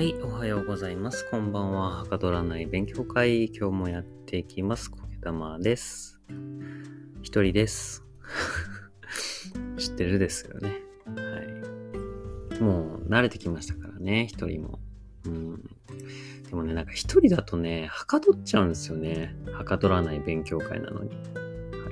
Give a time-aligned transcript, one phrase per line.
[0.00, 1.28] はい、おはようございます。
[1.30, 1.98] こんばんは。
[1.98, 3.48] はかどらない勉強会。
[3.48, 4.90] 今日もやっていきます。
[4.90, 6.18] こけたまです。
[7.20, 8.02] 一人です。
[9.76, 10.70] 知ってるですよね。
[11.04, 12.62] はい。
[12.62, 14.80] もう慣れてきましたからね、一人も。
[15.26, 15.62] うん。
[16.48, 19.36] でもね、なんか一人だとね、はかどっちゃうんですよね。
[19.52, 21.10] はかどらない勉強会なのに。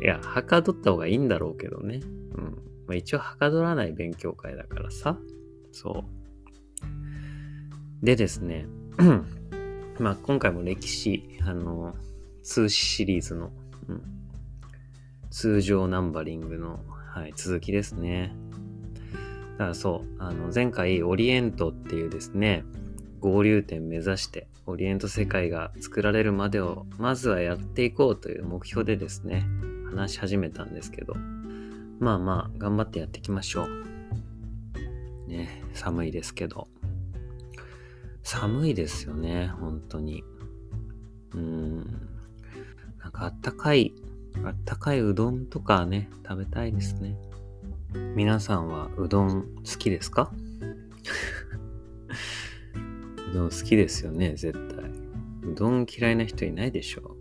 [0.03, 2.01] いや、はかどった方がいいんだろうけどね。
[2.37, 2.45] うん。
[2.87, 5.21] まあ、一応はかどらない勉強会だからさ。
[5.73, 6.18] そう。
[8.03, 8.67] でですね、
[9.99, 11.97] まあ今回も歴史、あの、
[12.43, 13.51] 通史シリーズの、
[13.89, 14.03] うん、
[15.31, 16.81] 通常ナンバリングの、
[17.13, 18.35] はい、続きですね。
[19.53, 22.65] だからそう、あの、前回オリエントっていうですね、
[23.19, 29.45] 合流点目指して、オリエント世界が作られるまでを、まずはやっていこうという目標でですね、
[29.91, 31.15] 話し始めたんですけど、
[31.99, 35.29] まあまあ、頑張ってやっていきましょう。
[35.29, 36.69] ね、寒いですけど。
[38.31, 40.23] 寒いですよね、本当に。
[41.35, 41.79] うん。
[43.01, 43.95] なんかあったかい、
[44.45, 47.17] あったかいうどんとかね、食べたいですね。
[48.15, 50.31] 皆さんはうどん好きですか？
[53.31, 54.91] うどん好きですよね、絶対。
[55.51, 57.17] うどん嫌いな人いないでしょ。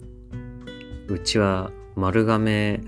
[1.08, 2.81] ううちは丸亀、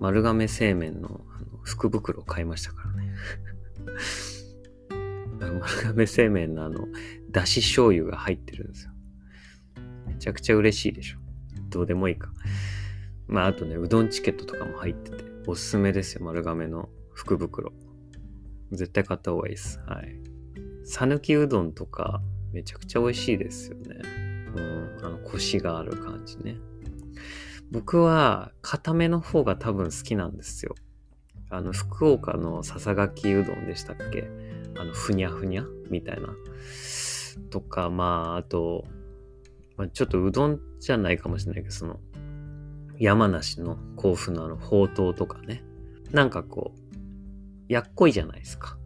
[0.00, 3.14] 丸亀製麺のあの福袋を買いましたからね。
[5.60, 5.60] 丸
[5.94, 6.88] 亀製麺のあの、
[7.30, 8.92] だし醤油が入ってるんですよ。
[10.06, 11.18] めちゃくちゃ嬉しいでしょ。
[11.68, 12.32] どうでもいいか。
[13.28, 17.72] まあ、あとね、うどんチケットとかも入ってて、おすすめですよ、丸亀の福袋。
[18.72, 19.78] 絶対買った方がいいです。
[19.86, 20.16] はい。
[20.84, 22.20] 讃岐うどんとか、
[22.52, 24.00] めちゃくちゃ美味しいですよね。
[24.56, 26.56] うん、あの、コシがある感じね。
[27.70, 30.74] 僕は、固めの方が多分好きなんですよ。
[31.50, 34.28] あの、福岡のささがきうどんでしたっけ？
[34.76, 36.28] あの、ふにゃふにゃみたいな。
[37.38, 38.84] とか、まあ、あと、
[39.76, 42.00] まあ、ちょっとうどんじゃないかもしれないけど、その、
[42.98, 45.62] 山梨の甲府のあの、ほうとうとかね。
[46.10, 48.76] なんかこう、やっこいじゃないですか。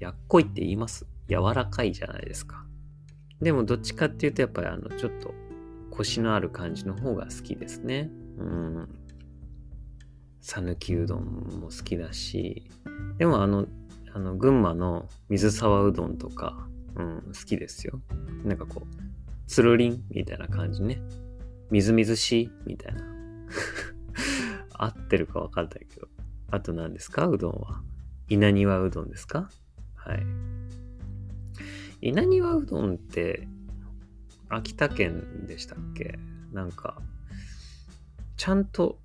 [0.00, 1.06] やっこいって言います？
[1.28, 2.64] 柔らかいじゃないですか。
[3.40, 5.34] でも、どっちかっていうと、やっぱりあの、ちょっと、
[5.90, 8.10] コシのある感じの方が好きですね。
[8.38, 8.88] うん。
[10.40, 12.70] 讃岐うどんも好きだし、
[13.18, 13.66] でもあの、
[14.12, 18.00] あの、群馬の水沢うどんとか、うん、好きですよ。
[18.44, 18.96] なんかこう、
[19.46, 21.00] つるりんみたいな感じね。
[21.70, 23.02] みずみずしいみたいな。
[24.76, 26.08] 合ってるかわかんないけど。
[26.50, 27.26] あと何ですか？
[27.26, 27.82] うどんは。
[28.28, 29.50] 稲庭うどんですか？
[29.94, 30.26] はい。
[32.00, 33.48] 稲庭うどんって、
[34.48, 36.18] 秋田県でしたっけ？
[36.52, 37.00] なんか、
[38.36, 38.98] ちゃんと、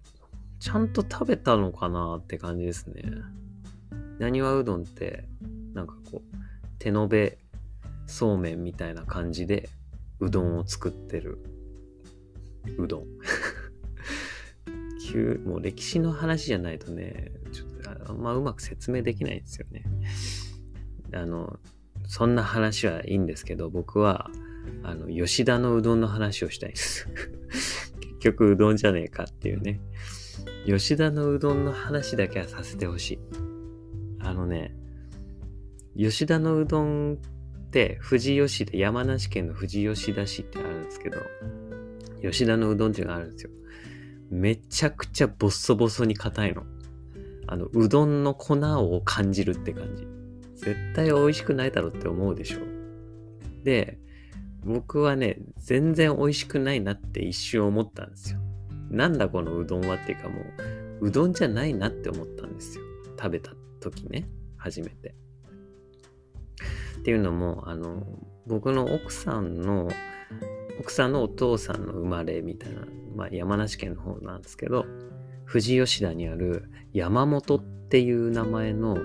[0.60, 3.04] ちゃんと食べたのかなって感じですね。
[4.20, 5.28] 稲庭うどんって、
[5.74, 6.36] なんかこう、
[6.78, 7.38] 手延べ
[8.10, 9.70] そうめんみたいな感じで
[10.20, 11.38] うどんを作ってる。
[12.78, 13.04] うどん。
[15.12, 17.70] 急もう歴史の話じゃないとねちょっ
[18.06, 19.84] とあんまうまく説明できないんですよね。
[21.14, 21.60] あの
[22.06, 24.30] そんな話はいいんですけど僕は
[24.84, 27.08] あの吉田のうどんの話をしたいんです。
[28.02, 29.80] 結局うどんじゃねえかっていうね。
[30.66, 33.20] 吉田のうどんの話だけはさせてほしい。
[34.20, 34.76] あのね
[35.96, 37.20] 吉田のうどん
[37.70, 41.20] って富士吉田、山梨県の富士吉田市ってあるんですけど、
[42.22, 43.52] 吉田のうどんっていうのがあるんですよ。
[44.32, 46.64] めちゃくちゃボッソボソに硬いの。
[47.48, 50.08] あの、うどんの粉を感じるって感じ。
[50.56, 52.60] 絶対美味しくないだろって思うでしょ。
[53.64, 54.00] で、
[54.64, 58.40] 僕はね、全然美味しくないなって一瞬思ったんですよ。
[58.90, 60.42] なんだこのうどんはっていうかも
[61.02, 62.84] う、うどんじゃないなって思ったんですよ。
[63.18, 65.16] 食べた時ね、初めて。
[67.00, 68.04] っていうのも、あの、
[68.46, 69.90] 僕の奥さんの、
[70.80, 72.82] 奥さんのお父さんの生まれみたいな、
[73.16, 74.86] まあ山梨県の方なんですけど、
[75.48, 78.98] 富士吉田にある山本っていう名前の、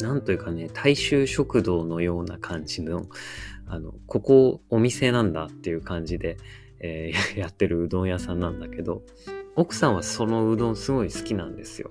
[0.00, 3.06] なんというかね、大衆食堂のような感じの、
[3.66, 6.36] あの、ここお店なんだっていう感じで、
[6.80, 9.02] えー やってるうどん屋さんなんだけど、
[9.56, 11.90] 奥さんはそのうどんすごい好きなんですよ。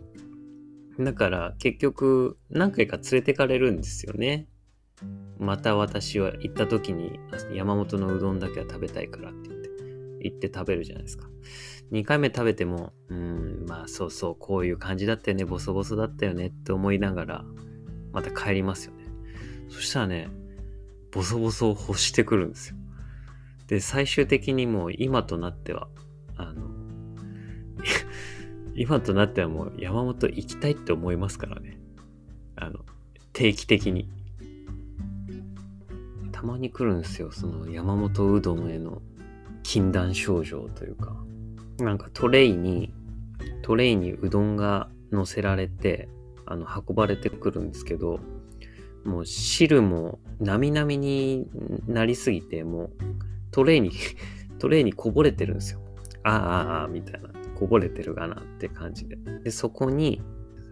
[1.00, 4.48] だから結局何回か連れてかれるんですよね。
[5.40, 7.20] また私は行った時に
[7.54, 9.70] 山本のうどんだけは食べたいからって言って、
[10.22, 11.28] 行って食べるじゃないですか。
[11.92, 17.46] 2回目食べても、うん、まあそうそう、こういう感じだったよね、ボソボソだったよねって思いながら、
[18.12, 19.06] また帰りますよね。
[19.70, 20.30] そしたらね、
[21.12, 22.78] ボソボソを欲してくるんですよ。
[23.68, 25.88] で、最終的にもう今となっては、
[26.36, 26.70] あの、
[28.76, 31.80] 今となってはもう山本行きたいって思いますからね。
[32.56, 32.80] あの、
[33.34, 34.10] 定期的に。
[36.44, 37.32] たまに来るんですよ。
[37.32, 39.02] その山本うどんへの
[39.64, 41.16] 禁断症状というか。
[41.80, 42.94] なんかトレイに、
[43.62, 46.10] トレイにうどんが乗せられて、
[46.46, 48.20] あの、運ばれてくるんですけど、
[49.06, 51.48] もう汁もなみなみに
[51.88, 52.90] なりすぎて、もう
[53.52, 53.92] トレイに
[54.60, 55.80] トレイにこぼれてるんですよ。
[56.24, 57.30] ああ、ああ、みたいな。
[57.56, 59.16] こぼれてるかなって感じで。
[59.46, 60.22] で、そこに、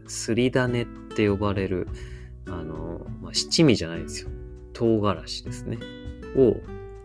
[0.05, 0.85] すり種っ
[1.15, 1.87] て呼ばれる、
[2.47, 4.29] あの、まあ、七味じゃないですよ。
[4.73, 5.77] 唐辛子ですね。
[6.35, 6.55] を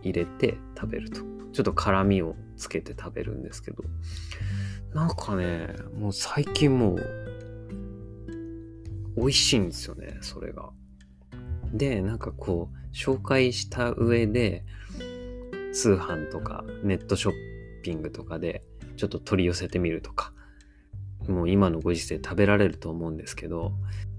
[0.03, 1.21] 入れて食べると。
[1.53, 3.85] ちょっと辛みをつけて食べるんですけど。
[4.95, 6.99] なんかね、もう最近もう、
[9.17, 10.71] 美味しいんですよね、それが。
[11.73, 14.65] で、なんかこう、紹介した上で、
[15.73, 17.35] 通販とかネットショッ
[17.83, 18.65] ピングとかで
[18.97, 20.33] ちょっと取り寄せてみるとか、
[21.29, 23.73] もう今のご時世食べられると思うんですけど、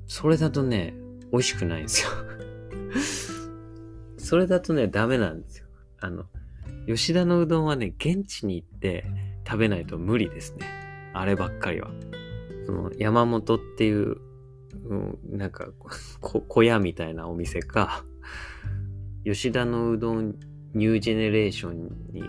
[0.06, 0.94] それだとね、
[1.32, 2.10] 美味しくないんですよ
[4.28, 5.68] それだとね、ダメなんですよ。
[6.02, 6.26] あの、
[6.86, 9.06] 吉田のうどんはね、現地に行って
[9.48, 10.66] 食べないと無理ですね。
[11.14, 11.90] あればっかりは。
[12.66, 14.18] その、山本っていう、
[14.90, 15.70] うん、なんか
[16.20, 18.04] 小屋みたいなお店か、
[19.24, 20.36] 吉田のうどん
[20.74, 22.22] ニュージェネレーションに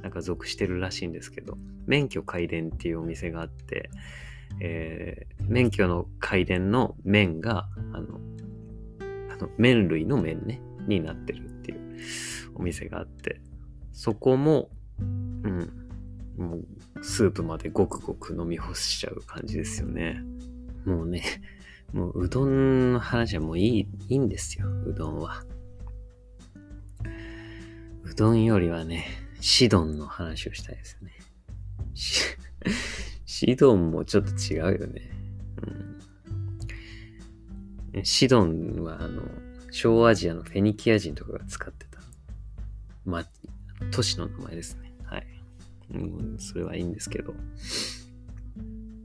[0.00, 3.90] なんか属してるらしいんですけど、免許改伝っていうお店があって、
[4.62, 8.18] えー、免許の改伝の麺が、あの、
[9.30, 11.80] あの麺類の麺ね、になってるっていう
[12.54, 13.40] お店があって、
[13.92, 14.70] そこも、
[15.00, 15.84] うん、
[16.36, 20.22] もうスープまでごくごく飲み干しちゃう感じですよね。
[20.84, 21.22] もうね、
[21.92, 25.44] もううどんの話はもういい、いいんですよ、うどんは。
[28.04, 29.06] うどんよりはね、
[29.40, 31.12] シドンの話をしたいですね。
[33.26, 35.10] シドンもちょっと違うよね。
[37.94, 39.22] うん、シドンはあの、
[39.74, 41.98] 小アジアのフェニキア人とかが使ってた、
[43.04, 43.24] ま、
[43.90, 44.92] 都市の名前ですね。
[45.04, 45.26] はい。
[45.92, 47.34] うん、それはいいんですけど。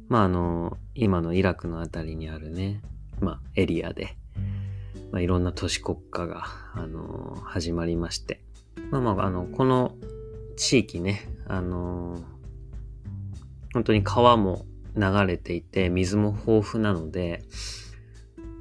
[0.10, 2.84] まああの、今のイラクのあたりにあるね、
[3.20, 4.16] まあエリアで、
[5.12, 6.46] まあいろんな都市国家が、
[6.76, 8.40] あの、始まりまして、
[8.92, 9.96] まあまあ、あの、この
[10.56, 12.22] 地域ね、あの、
[13.74, 17.42] 本当に川も流れていて、水も豊富なので、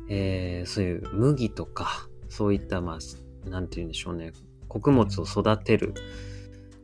[0.09, 2.99] えー、そういう麦とか、そういった、ま
[3.47, 4.33] あ、なんて言うんでしょうね、
[4.69, 5.95] 穀物を育てる、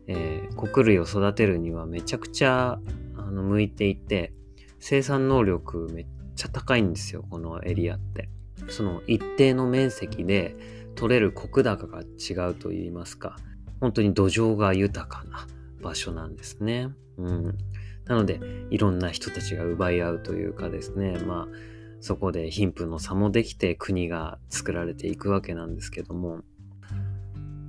[0.07, 2.79] えー、穀類を育てるにはめちゃくちゃ
[3.17, 4.33] あの向いていて、
[4.79, 6.07] 生産能力めっ
[6.37, 8.29] ちゃ高いんですよ、このエリアって。
[8.69, 10.57] その一定の面積で、
[10.95, 13.37] 取れる石高が違うと言いますか、
[13.81, 15.47] 本当に土壌が豊かな
[15.83, 16.91] 場所なんですね。
[17.19, 17.59] うん。
[18.07, 18.41] なので、
[18.71, 21.74] いろんな人たちが奪い合うというかですね、まあ、
[22.05, 26.41] そこで貧富の差もできて国が作られていくわけなんですけども、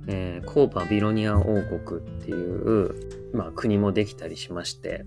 [0.08, 5.06] えー、コーバビロニア王国っていう、まあ、国もできたりしまして、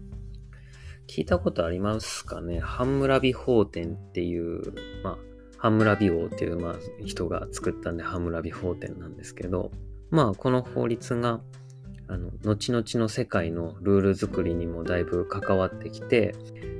[1.07, 2.59] 聞いたことありますかね？
[2.59, 4.73] ハンムラビ法典っていう、
[5.03, 5.17] まあ、
[5.59, 6.75] ハムラビ王っていう、まあ、
[7.05, 9.69] 人が作ったんで、ハンムラビ法典なんですけど、
[10.09, 11.39] まあ、この法律が、
[12.07, 16.33] あの、後々の世界のルール作りにもだいぶ関わってきて、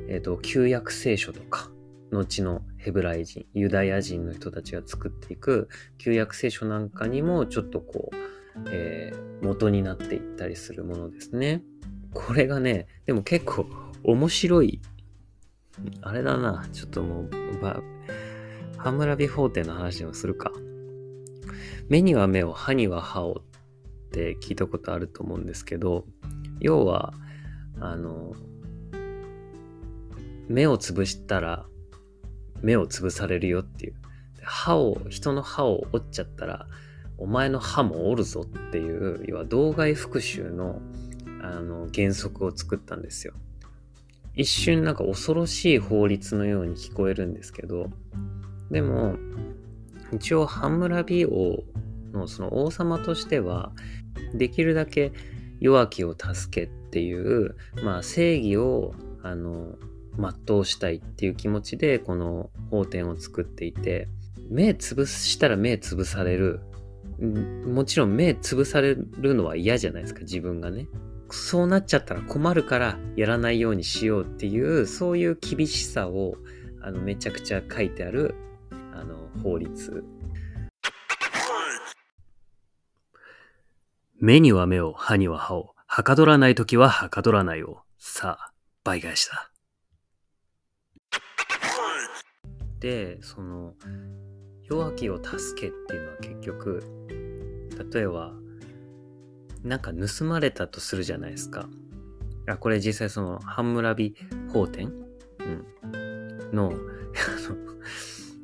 [0.08, 1.70] えっ、ー、と、旧約聖書とか、
[2.12, 8.16] 後のヘブライ人、ユダヤ人の人たちが作っていく旧約聖書なんかにもちょっとこう、
[8.72, 11.64] えー、元になっていったりするものですね。
[12.14, 13.68] これがね、でも結構
[14.04, 14.82] 面白い。
[16.02, 17.30] あれだな、ちょっともう、
[17.62, 17.82] ば、
[18.78, 20.52] ハムラビ法廷の話をするか。
[21.88, 23.44] 目には目を、歯には歯を
[24.10, 26.06] って聞いたことあると思うんですけど、
[26.60, 27.14] 要は、
[27.80, 28.34] あの、
[30.48, 31.68] 目を潰したら
[32.62, 33.94] 目を潰されるよっていう。
[34.44, 36.68] 歯を、人の歯を折っちゃったら、
[37.18, 40.82] お前の歯も折るぞっていう、要は道外復讐の
[41.42, 43.34] あの原則を作ったんですよ。
[44.36, 47.90] 一瞬なんか恐ろしい法律のように聞こえるんですけど、
[48.72, 49.16] でも、
[50.14, 51.64] 一応ハンムラビ王
[52.14, 53.72] のその王様としては、
[54.34, 55.12] できるだけ
[55.60, 59.76] 弱きを助けっていう、まあ正義を、あの、
[60.20, 64.08] 全うしたいっていう気持ちで、この法典を作っていて、
[64.50, 66.60] 目潰したら目潰される。
[67.66, 70.88] もちろん目潰されるのは嫌じゃないですか、自分がね。
[71.32, 76.36] そうなっちゃったら困るからやらないようにしようっていう、そういう厳しさを
[76.82, 78.36] あのめちゃくちゃ書いてある
[78.94, 80.04] あの、法律。
[84.20, 87.80] 目には目を、歯には歯を、はかどらないときははかどらないを。
[87.98, 88.52] さあ、
[88.84, 89.52] 倍返しだ。
[92.80, 93.76] で、その、
[94.64, 96.84] 弱きを助けっていうのは結局、
[97.92, 98.34] 例えば、
[99.64, 101.68] なんか盗まれたとするじゃないですか。
[102.48, 104.16] あ、これ実際その、ハンムラビ
[104.54, 104.94] 法典？
[105.40, 106.50] うん。
[106.54, 106.74] の、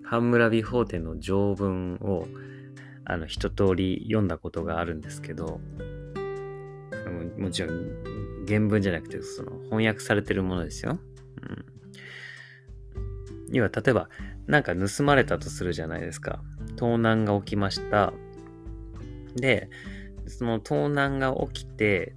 [0.04, 2.28] ハンムラビ法典の条文を、
[3.06, 5.60] あの、一通り読んだことがあるんですけど、
[7.38, 11.00] もちろん、原文じゃなくて、その、翻訳されてるものですよ。
[11.42, 11.66] うん。
[13.52, 14.10] 要は、例えば、
[14.48, 16.42] なんか盗まれたとするじゃないですか。
[16.76, 18.14] 盗難が起きました。
[19.36, 19.70] で、
[20.28, 22.16] その盗難が起きて、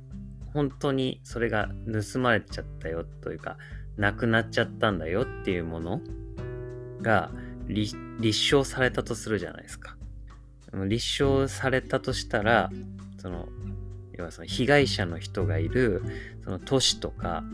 [0.52, 1.68] 本当にそれが
[2.12, 3.58] 盗まれちゃったよというか、
[3.96, 6.00] なくなっちゃったんだよっていうもの
[7.02, 7.30] が
[7.68, 7.96] 立
[8.32, 9.96] 証されたとするじゃないですか。
[10.86, 12.70] 立証されたとしたら、
[13.18, 13.48] その、
[14.12, 16.02] 要はその被害者の人がいる、
[16.44, 17.44] その都市とか、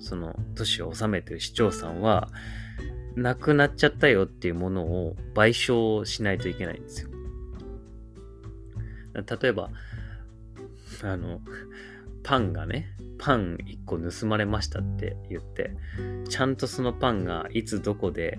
[0.00, 2.28] その都市を治めてる市長さんは、
[3.16, 7.10] なくなっちゃったよっていうものを賠償しないといけないんですよ。
[9.14, 9.70] 例えば、
[11.02, 11.40] あの、
[12.22, 15.76] パンがね、パン1個盗まれましたって言って、
[16.28, 18.38] ちゃんとそのパンがいつどこで、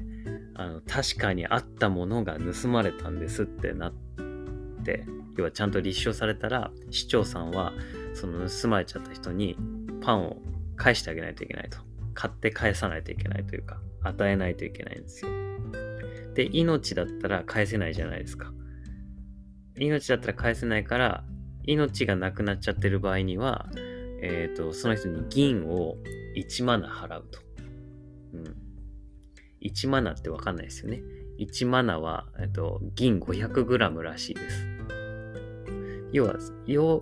[0.55, 3.93] あの、確かにあったものが盗まれたんですってなっ
[4.83, 5.05] て、
[5.37, 7.73] 要はちゃんと立証されたら、市長さんは、
[8.13, 9.57] その盗まれちゃった人に
[10.01, 10.37] パンを
[10.75, 11.77] 返してあげないといけないと。
[12.15, 15.31] 買って返さないといけないというか、与えないといけないんですよ。
[16.33, 18.51] で、命だったら返せないじゃないですか。
[19.77, 21.23] 命だったら返せないから、
[21.65, 23.69] 命がなくなっちゃってる場合には、
[24.21, 25.97] えっ、ー、と、その人に銀を
[26.35, 27.39] 1マナ払うと。
[28.33, 28.55] うん。
[29.61, 31.01] 1マナってわかんないですよね。
[31.39, 34.74] 1マナは、えっ、と、銀 500g らしいです。
[36.15, 36.35] 要は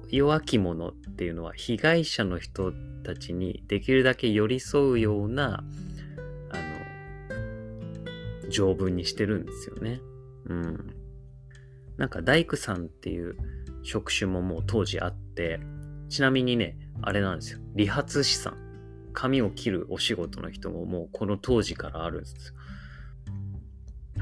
[0.10, 5.64] 弱き者っていうのは被害者の人たちにできるだけ寄り添うような
[6.50, 6.58] あ
[8.44, 10.02] の条文にしてるんですよね。
[10.46, 10.96] うん。
[11.98, 13.36] なんか大工さんっていう
[13.84, 15.60] 職種ももう当時あって、
[16.10, 17.60] ちなみにね、あれなんですよ。
[17.76, 18.58] 理髪師さん。
[19.14, 22.54] 髪を切るお仕事の人ももうこの当時からあるんです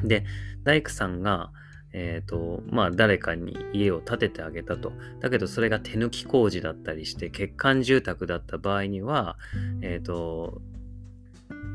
[0.03, 0.07] よ。
[0.07, 0.25] で、
[0.63, 1.51] 大工さんが、
[1.93, 4.93] えっ、ー、と、まあ誰かに家を建ててあげたと。
[5.19, 9.37] だけどそれが手抜き工事だったりして欠陥住宅だった場合には、
[9.81, 10.61] えっ、ー、と、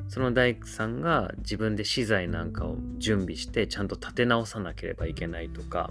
[0.09, 5.91] その大工さんが自分で資材なんかを準備してちゃんと建て直さなければいけないとか、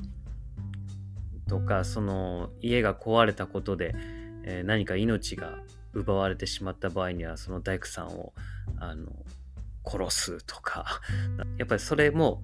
[1.47, 3.93] とか、その家が壊れたことで、
[4.43, 5.59] えー、何か命が
[5.93, 8.33] 奪われてしまった場合には、その大工さんを、
[8.79, 9.07] あの、
[9.85, 11.01] 殺すとか、
[11.57, 12.41] やっぱりそれも、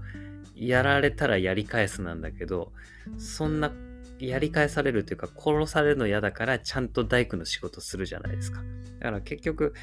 [0.56, 2.72] やられたらやり返すなんだけど、
[3.18, 3.72] そんな、
[4.20, 8.62] やり返されるというか、殺されるの嫌だから、ちゃんと大工の仕事するじゃないですか。
[9.00, 9.74] だから結局、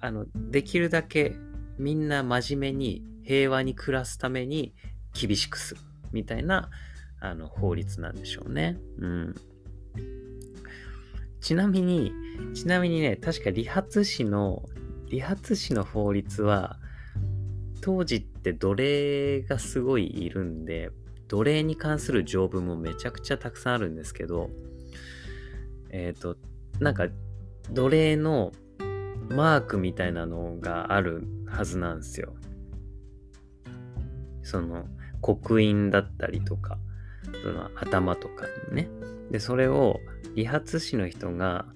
[0.00, 1.36] あの、できるだけ
[1.78, 4.74] みんな真面目に平和に暮らすために
[5.12, 5.80] 厳しくする
[6.12, 6.70] みたいな
[7.20, 8.78] あの法律なんでしょうね。
[8.98, 9.34] うん。
[11.40, 12.12] ちなみに、
[12.54, 14.62] ちなみにね、確か理髪師の、
[15.08, 16.78] 理髪師の法律は、
[17.82, 20.90] 当時って奴隷がすごいいるんで、
[21.28, 24.50] 奴隷に関する条文もめちゃくちゃたくさんあるんですけど、
[25.90, 26.36] えっ、ー、と、
[26.78, 27.08] なんか、
[27.70, 28.52] 奴隷の
[29.30, 32.34] マークみたいなのがあるはずなんですよ。
[34.44, 34.86] その、
[35.20, 36.78] 刻印だったりとか、
[37.42, 38.88] その頭とかね。
[39.30, 39.98] で、それを
[40.36, 41.66] 理髪師の人が、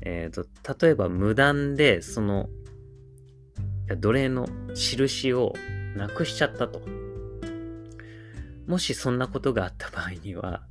[0.00, 2.48] えっ、ー、と、例えば無断で、その、
[3.88, 5.52] 奴隷の印を
[5.96, 6.82] なくしちゃったと。
[8.66, 10.62] もしそんなことがあった場合には、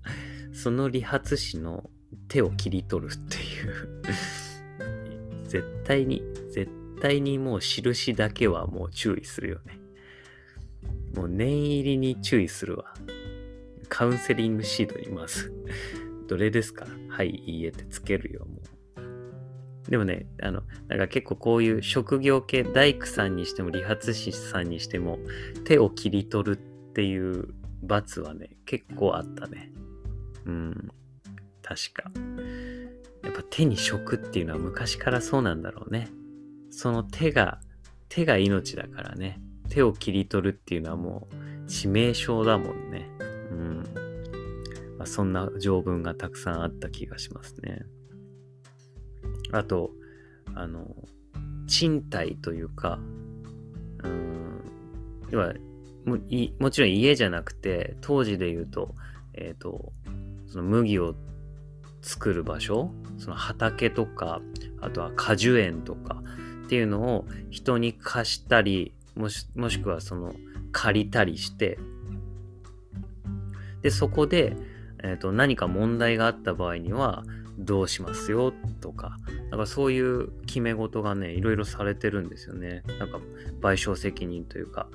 [0.51, 1.89] その理髪師の
[2.27, 4.01] 手を切り取るっていう
[5.48, 9.79] 絶対に、絶対にもう印だけはもう注意するよね。
[11.15, 12.93] もう念入りに注意するわ。
[13.89, 15.53] カウンセリングシートにまず、
[16.27, 16.88] どれですか？
[17.10, 18.72] はい、いいえってつけるよ、もう。
[19.93, 25.19] でもね、あの、なんか結構こういう職業系、大工さんにしても理髪師さんにしても、
[25.65, 27.50] 手を切り取るっていう
[27.83, 29.71] 罰はね、結構あったね。
[30.45, 30.89] うん、
[31.62, 32.12] 確か。
[33.21, 36.07] やっぱ手に職っていうのは昔からそうなんだろうね。
[36.71, 37.59] その手が、
[38.09, 39.39] 手が命だからね。
[39.69, 41.35] 手を切り取るっていうのはもう
[41.67, 43.07] 致命傷だもんね。
[43.51, 43.83] うん。
[44.97, 47.85] まあ、そんな条文がたくさんあった気がしますね。
[49.53, 49.91] あと、
[50.55, 50.88] あの、
[51.67, 53.00] 賃貸というか、
[54.03, 54.62] うん、
[55.29, 55.53] 要は
[56.05, 56.17] も
[56.60, 58.93] もちろん家じゃなくて、当時で言うと、
[59.33, 59.93] えっ、ー、と、
[60.48, 61.15] その麦を
[62.01, 64.41] 作る場所、その畑とか、
[64.81, 66.22] あとは果樹園とか
[66.65, 70.33] っていうのを人に貸したり、もしもしくはその
[70.72, 71.79] 借りたりして、
[73.81, 74.55] で、そこで、
[75.03, 77.24] えーと、何か問題があった場合には
[77.57, 79.17] どうしますよとか、
[79.53, 82.81] なんかそういう決め事がね、いろいろされてるんですよね。
[82.98, 83.19] なんか
[83.62, 84.88] 賠償責任というか、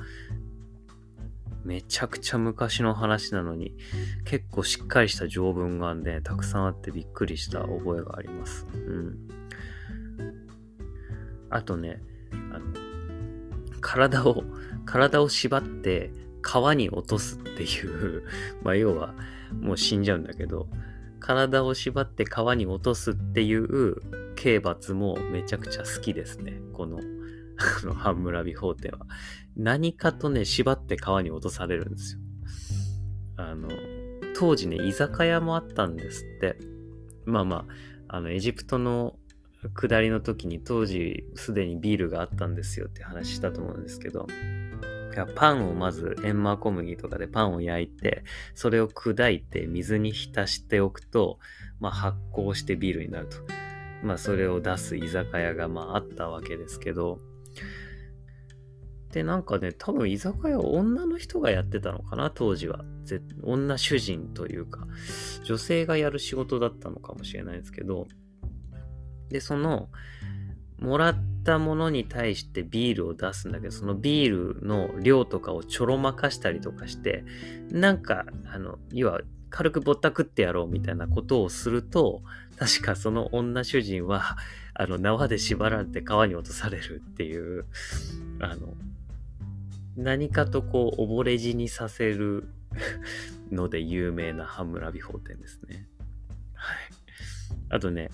[1.62, 3.76] めちゃくちゃ昔の話なのに、
[4.24, 8.66] 結構しっかりした条文がね、たくさんあってびっくりした覚えがあります。
[8.74, 9.28] うん。
[11.50, 12.02] あとね、
[12.52, 12.64] あの、
[13.80, 14.42] 体を、
[14.84, 16.10] 体を縛って
[16.42, 18.24] 川に落とすっていう
[18.64, 19.14] まあ要は
[19.52, 20.68] もう死んじゃうんだけど、
[21.20, 23.98] 体を縛って川に落とすっていう
[24.38, 26.60] 刑罰もめちゃくちゃ好きですね。
[26.72, 27.00] この、
[27.82, 29.06] あの、ハンムラビ法典は。
[29.56, 32.20] 何かとね、縛って川に落とされるんですよ。
[33.36, 33.68] あの、
[34.36, 36.56] 当時ね、居酒屋もあったんですって。
[37.24, 37.66] まあま
[38.08, 39.18] あ、あの、エジプトの
[39.74, 44.28] 下りの時に当時すでにビールがあったんですよって話したと思うんですけど、
[45.34, 48.22] パンをまずエンマ小麦とかでパンを焼いて、
[48.54, 51.40] それを砕いて水に浸しておくと、
[51.80, 53.57] まあ、発酵してビールになると。
[54.02, 57.18] まあそれを出す居酒屋がまああったわけですけど、
[59.12, 62.84] で、なんかね、多分居酒屋は女の人がやってたのかな、当時は。
[63.42, 64.86] 女主人というか、
[65.44, 68.06] 女性がやる仕事だったのかもしれないですけど、
[69.30, 69.88] で、その、
[70.78, 77.24] もらったものに対してビールを出すんだけど、そのビールの量とかをちょろまかしたりとかして、
[77.70, 82.22] なんか、あの、要は軽くぼったくってやろうみたいなことをすると、
[82.58, 84.36] 確かその女主人は、
[84.74, 87.66] あの、縄で縛られて川に落とされるっていう、
[88.40, 88.74] あの、
[89.96, 92.48] 何かとこう、溺れ死にさせる
[93.52, 95.86] ので有名なハムラビ法典ですね。
[96.54, 96.78] はい。
[97.70, 98.10] あとね、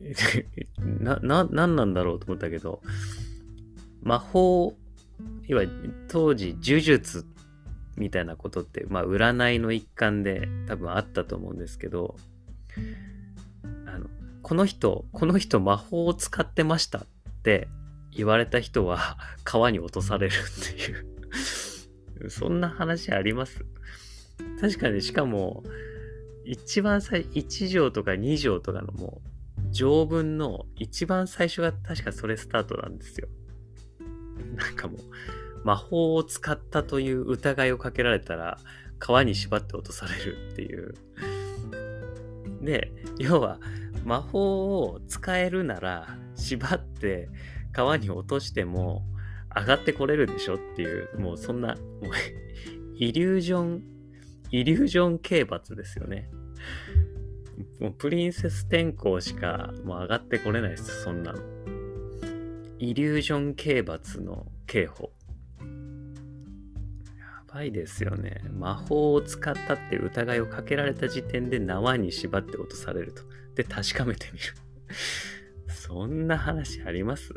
[0.78, 2.80] な、な、なんなんだろうと思ったけど、
[4.02, 4.76] 魔法、
[5.46, 7.26] いわゆる当時呪術
[7.96, 12.16] みたいなことって、まあ占いの一環で多分あったと思うんですけど、
[14.44, 17.06] この人、この人魔法を使ってましたっ
[17.42, 17.66] て
[18.12, 23.64] 言われた人は 川に落とされるっていう そんな話あります？
[24.60, 25.64] 確かにしかも、
[26.44, 33.28] 一番最、1条とか2条とかのもう、条文の一番最初が確かそれスタートなんですよ。
[34.56, 35.00] なんかもう、
[35.64, 38.58] 魔法を使ったという疑いをかけられたら、
[38.98, 40.94] 川に縛って落とされるっていう。
[42.60, 43.58] で、要は、
[44.04, 47.28] 魔法を使えるなら、縛って
[47.72, 49.02] 川に落としても
[49.54, 52.12] 上がってこれるでしょっていう、もうそんな、もう
[52.96, 53.82] イリュージョン、
[54.50, 56.28] イリュージョン刑罰ですよね。
[57.80, 61.38] もうプリンセス天候しかもう上がってこれないです、そんなの。
[62.78, 65.12] イリュージョン刑罰の刑法。
[67.16, 68.42] やばいですよね。
[68.50, 73.22] 魔法を使ったって疑いをかけられた時点で縄に縛って落とされると。
[73.54, 74.44] で、確かめてみる。
[75.68, 77.32] そんな話あります？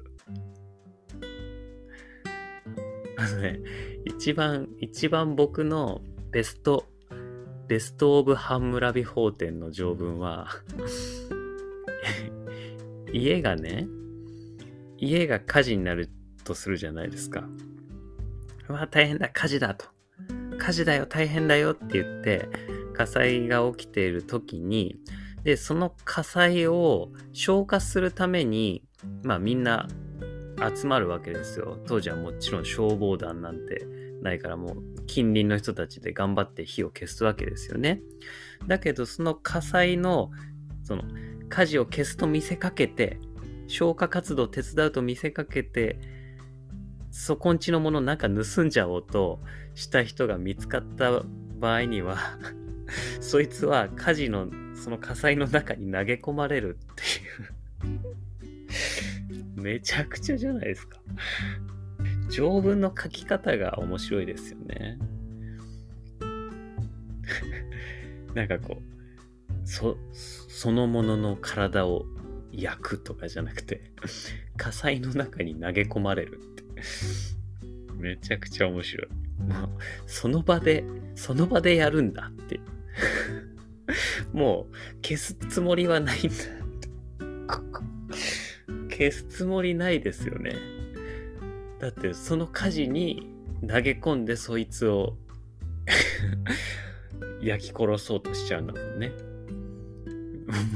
[3.18, 3.60] あのね、
[4.06, 6.02] 一番、一番僕の
[6.32, 6.86] ベスト
[7.68, 10.48] ベスト・オブ・ハンムラビ法典の条文は
[13.12, 13.88] 家がね、
[14.98, 16.10] 家が火事になる
[16.46, 17.48] とするじゃないですか。
[18.70, 19.86] うわ、大変だ、火事だと。
[20.58, 22.48] 火事だよ、大変だよって言って、
[22.94, 25.00] 火災が起きている時に、
[25.48, 28.84] で、その火災を消火するために、
[29.24, 29.88] まあみんな
[30.76, 31.78] 集まるわけですよ。
[31.88, 33.88] 当時はもちろん消防団なんて
[34.22, 38.02] ないからもう近隣の人たちで頑張って火を消すわけですよね。
[38.68, 40.32] だけどその火災の
[40.84, 41.04] その
[41.48, 43.18] 火事を消すと見せかけて
[43.68, 45.98] 消火活動を手伝うと見せかけて
[47.10, 49.40] そこんちのものなんか盗んじゃおうと
[49.76, 51.24] した人が見つかった
[51.58, 52.18] 場合には
[53.22, 54.50] そいつは火事の
[54.84, 57.98] その火災の中に投げ込まれるってい
[59.58, 61.00] うめちゃくちゃじゃないですか
[62.30, 64.98] 条文の書き方が面白いですよね。
[68.34, 72.06] なんかこう、そ、そのものの体を
[72.52, 73.92] 焼くとかじゃなくて、
[74.58, 76.64] 火災の中に投げ込まれるって。
[77.98, 79.08] めちゃくちゃ面白い。
[79.52, 79.70] もう、
[80.06, 80.84] その場で、
[81.16, 82.60] その場でやるんだって。
[84.34, 86.36] もう、消すつもりはないんだ。
[88.90, 90.56] 消すつもりないですよね。
[91.80, 93.32] だってその火事に
[93.62, 95.18] 投げ込んでそいつを
[97.42, 99.12] 焼き殺そうとしちゃうんだもんね。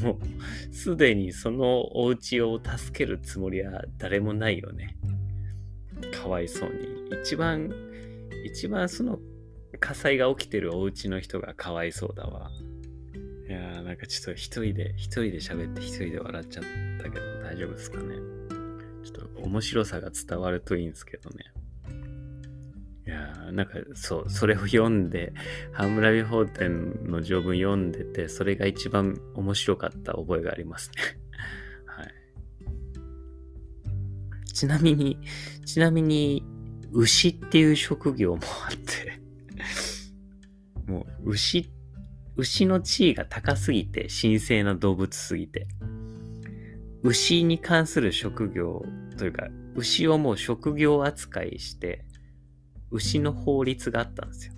[0.03, 4.97] もうすでにそのお家を助けるつもりは誰もないよね。
[6.13, 7.19] かわいそうに。
[7.23, 7.71] 一番、
[8.45, 9.19] 一番その
[9.79, 12.51] 火災が起きてるお家の人がかわいそうだわ。
[13.51, 16.63] いやーなんかちょっと一人で、一人で喋って一人で笑っちゃっ
[17.03, 18.15] たけど大丈夫ですかね？
[19.03, 21.43] ちょっと面白さが伝わるといいんですけどね。
[23.05, 25.33] いやーなんかそう、それを読んで、
[25.73, 31.01] ハムラビ法典の条文読んでて、それが一番面白かった覚えがありますね。
[31.87, 32.07] はい。
[34.45, 35.17] ちなみに、
[35.65, 36.45] ちなみに、
[36.93, 39.19] 牛っていう職業もあって
[40.85, 41.80] もう牛って、
[42.41, 45.67] 牛の地位が高すぎて、神聖な動物すぎて、
[47.03, 48.83] 牛に関する職業
[49.15, 52.03] というか、牛をもう職業扱いして、
[52.89, 54.53] 牛の法律があったんですよ。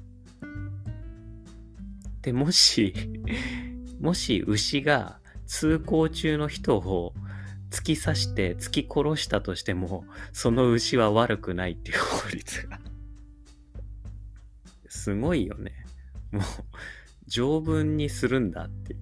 [2.22, 2.94] で、もし、
[4.00, 7.14] もし牛が通行中の人を
[7.70, 12.80] 突き刺して突き殺したとしても、その牛は悪くないっていう法律が。
[14.88, 15.74] すごいよね。
[16.32, 16.44] もう、
[17.28, 19.00] 条文にするんだっていう。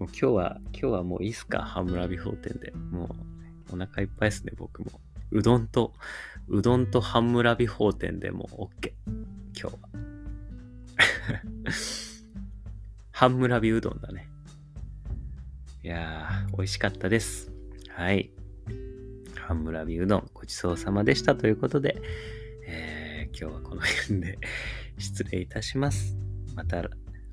[0.00, 1.62] もう今日は、今日はもういいっすか？
[1.62, 2.72] ハムラビ法典で。
[2.90, 3.14] も
[3.70, 4.90] う、お腹いっぱいですね、僕も。
[5.30, 5.92] うどんと、
[6.48, 8.92] うどんとハムラビ法典でもう OK。
[9.58, 9.78] 今日は。
[13.12, 14.28] ハムラビうどんだね。
[15.82, 17.52] いやー、美味しかったです。
[17.90, 18.30] はい。
[19.36, 22.00] ハムラビうどんごちそうさまでしたということで、
[22.66, 24.38] えー、今日はこの辺で
[24.98, 26.23] 失礼いたします。
[26.54, 26.82] また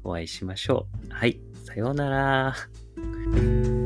[0.03, 1.13] お会いしましょう。
[1.13, 1.39] はい。
[1.65, 3.80] さようなら。